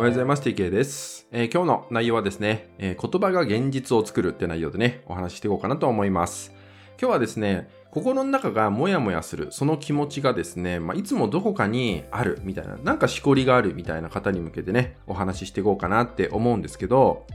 [0.00, 0.42] おはようございます。
[0.48, 6.54] TK です、えー今日の内容はですね、えー言葉が現実を作るって内容でね、お話ししていこうかなと思います。
[6.98, 17.26] 今日はですね、心の中がモヤモヤする、その気持ちがですね、まあ、いつもどこかにあるみたいな、なんかしこりがあるみたいな方に向けてね、お話ししていこうかなって思うんですけど、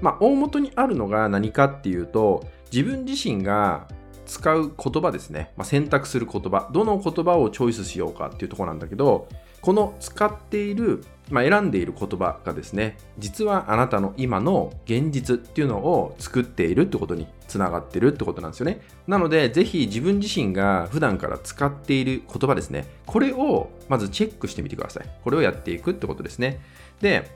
[0.00, 3.86] まあ、大元にあるのが何かっていうと、自分自身が
[4.28, 9.26] 使う言葉ですね、まあ、選択する言葉、どの言葉をチョイスしようかっていうところなんだけど、
[9.60, 18.80] この使っている、まあ、選んでいる言葉がですね、実はあなたの今の現実っていうのを作っているってことにつながってるってことなんですよね。
[19.06, 25.06] なので、ぜひ自分自身が普段から使っている言葉ですね、これをまずチェックしてみてください。
[25.24, 26.60] これをやっていくってことですね。
[27.00, 27.30] で、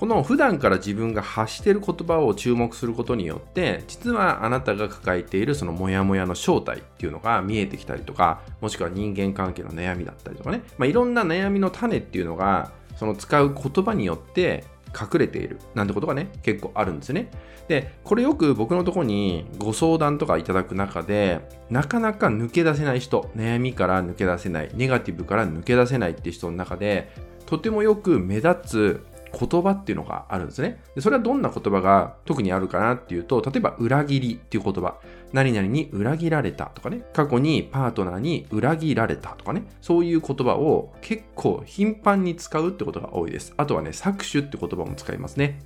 [0.00, 14.64] この普段から自分が発している言葉を注目することによって、実はあなたが抱えているそのモヤモヤの正体っていうのが見えてきたりとか、もしくは人間関係の悩みだったりとかね、まあ、いろんな悩みの種っていうのが、その使う言葉によって
[14.98, 17.30] 隠れているなんてことがね、結構あるんですね。
[17.68, 27.12] で、これよく僕のとこにご相談とかいただく中で、なかなか抜け出せない人、悩みから抜け出せない、ネガティブから抜け出せないって人の中で、
[27.44, 30.82] とてもよく目立つ言葉っていうのがあるんですね。
[30.94, 34.96] でそれはどんな言葉が特にあるかなっていうと、例えば裏切りっていう言葉。
[35.32, 37.02] 何々に裏切られたとかね。
[37.12, 39.64] 過去にパートナーに裏切られたとかね。
[39.80, 43.54] そういう言葉を結構頻繁に使うってことが多いです。
[43.56, 45.60] あとはね、搾取って言葉も使いますね。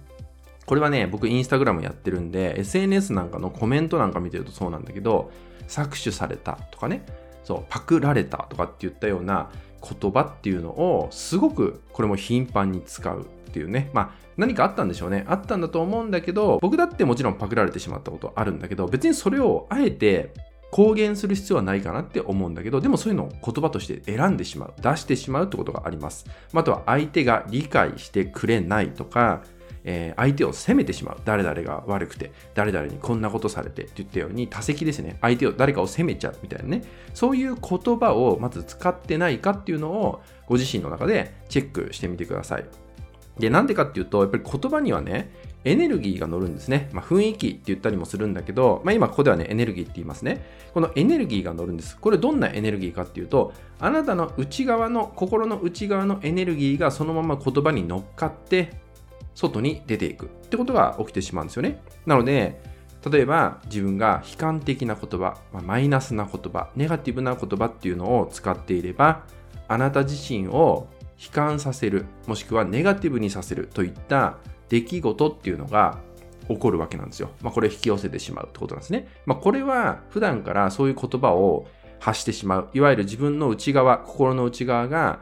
[0.66, 5.30] これはね、僕インスタグラムやってるんで、SNS なんかのコメントなんか見てるとそうなんだけど、
[5.68, 7.04] 搾取されたとかね、
[7.44, 9.50] そう、パクられたとかって言ったような
[9.82, 13.90] 言葉っていうのをすごくこれも頻繁に使うっていうね。
[13.92, 15.24] まあ何かあったんでしょうね。
[15.28, 20.32] あったんだと思うんだけど、僕だってもちろんパクられてしまったことあるんだけど、別にそれをあえて
[20.72, 26.26] 公言する必要はないかなって思うんだけど、でもそういうのを言葉として選んでしまう、出してしまうってことがあります。
[26.52, 29.42] あとは相手が理解してくれないとか、
[29.84, 31.16] えー相手を責めてしまう。
[31.24, 35.18] 誰々が悪くて、誰々にこんなことされてって言ったように、多責ですね。
[35.20, 36.82] 相手を、誰かを責めちゃうみたいなね。
[37.12, 42.64] そういう言葉をまず使ってないかっていうのを、ご自身の中でチェックしてみてください。
[43.38, 45.30] で、なんでかっていうと、やっぱり言葉にはね、
[45.64, 46.88] エネルギーが乗るんですね。
[46.92, 50.44] まあ、雰囲気って言ったりもするんだけど、まあ、今ここではね、エネルギーって言いますね。
[50.74, 51.96] このエネルギーが乗るんです。
[51.96, 58.83] これどんなエネルギーかっていうと、あなたの内側の、心の内側のエネルギーがそのまま言葉に乗っかって、
[59.34, 61.82] 外に出ていくってことが起きてしまうんですよね。
[62.06, 62.60] なので、
[63.10, 69.24] 例えば自分が悲観的な言葉、マイナスな言葉、ネガティブな言葉っていうのを使っていれば、
[69.68, 70.88] あなた自身を
[71.22, 75.98] 悲観させる、もしくはネガティブにさせるといった出来事っていうのが
[76.48, 77.30] 起こるわけなんですよ。
[77.42, 79.08] まあ、これ引き寄せてしまうってことなんですね。
[79.26, 81.66] まあ、これは普段からそういう言葉を
[82.00, 82.68] 発してしまう。
[82.74, 85.20] いわゆる自分の内側、心の内側が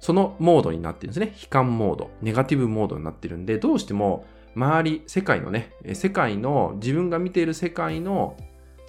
[0.00, 1.34] そのモードになってるんですね。
[1.40, 4.24] 悲観モード、ネガティブモードになってるんで、どうしても
[4.56, 8.36] 周り、世界のね、世界の自分が見ている世界の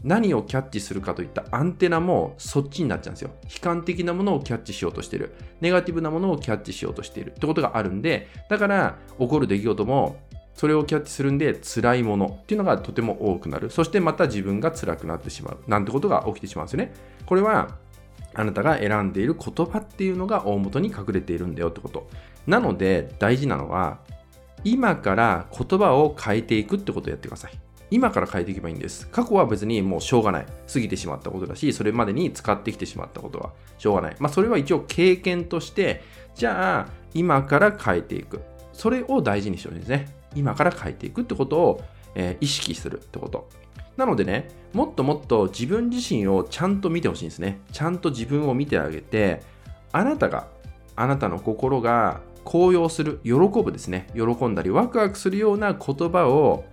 [0.04, 3.30] 何をキャッチするかといったアンテナもそっちになっちゃうんですよ。
[3.44, 5.36] 悲観的なものをキャッチしようとしてる。
[5.60, 10.18] ネガティブなものをキャッチしようとしているってことがあるんで、だから起こる出来事も
[10.56, 13.70] それをキャッチするんで辛いものっていうのがとても多くなる。
[13.70, 15.60] そしてまた自分が辛くなってしまう。
[15.68, 16.94] なんてことが起きてしまうんですよね。
[17.28, 17.78] これは
[18.34, 22.08] あなたが選んでいる言葉っていうのが大元に隠れているんだよってこと。
[22.48, 24.00] なので大事なのは
[24.64, 27.52] 今から言葉を変えていくってことをやってください。
[27.90, 29.08] 今から変えていけばいいんです。
[29.10, 30.46] 過去は別にもうしょうがない。
[30.72, 34.16] 過ぎてしまったことだし、それまでに使ってきてしまったことはしょうがない。
[34.20, 36.02] まあそれは一応経験として、
[36.34, 38.42] じゃあ今から変えていく。
[38.72, 40.08] それを大事にしてほしいですね。
[40.36, 41.84] 今から変えていくってことを、
[42.16, 43.50] えー意識するってこと。
[44.02, 47.62] なのでね、もっともっと自分自身をちゃんと見てほしいんですね。
[47.72, 49.44] ちゃんと自分を見てあげて、
[49.92, 50.48] あなたが、
[50.96, 54.08] あなたの心が高揚する、喜ぶですね。
[54.16, 56.66] 喜んだりワクワクするような言葉を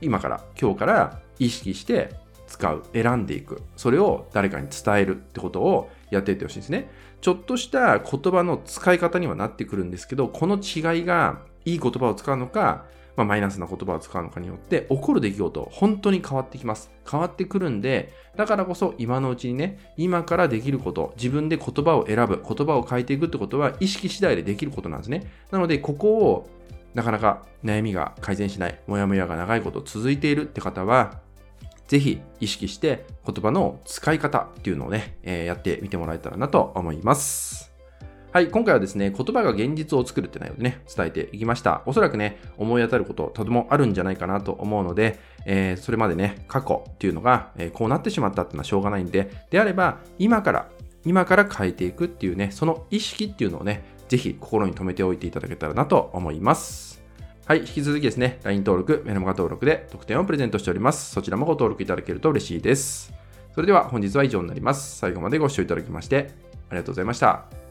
[0.00, 2.14] 今から、今日から意識して
[2.46, 3.60] 使う、選んでいく。
[3.74, 6.88] それを誰かに伝えるってことをやっていってほしいんですね。
[7.22, 12.84] ちょっとした言葉の使い方にはなってくるんですけど、この違いがいい言葉を使うのか、
[13.16, 16.90] まあ、マイナスな言葉を使うのかによって起こる出来事、本当に変わってきます。
[17.10, 25.30] 変わってくるんで、だからこそ今のうちにね、今からできること、自分で言葉を選ぶ、言葉を変えていくってことは意識次第でできることなんですね。
[25.50, 26.48] なので、ここを
[26.94, 31.20] なかなか悩みが改善しない、もやもやが長いこと続いているって方は、
[31.88, 37.71] ぜひ意識して言葉の使い方っていうのをね、えーやってみてもらえたらなと思います。
[38.32, 41.82] はい、今回はですね、言葉が現実を作るって内容でね、伝えていきました。
[41.84, 50.70] おそらくね、思い当たること、とてもあるんじゃないかなと思うので、えーそれまでね、過去っていうのが、えーこうなってしまったっていうのはしょうがないんで、であれば、今から、
[51.04, 57.02] 今から変えていくっていうね、その意識っていうのをね、ぜひ心に留めておいていただけたらなと思います。
[57.44, 61.12] はい、引き続きですね、LINE 登録、メルマガ登録で特典をプレゼントしております。
[61.12, 63.12] そちらもご登録いただけると嬉しいです。
[63.54, 64.96] それでは本日は以上になります。
[64.96, 66.30] 最後までご視聴いただきまして
[66.70, 67.61] ありがとうございました。